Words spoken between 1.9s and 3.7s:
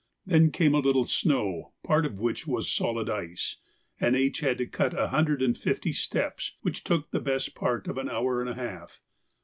of which was solid ice,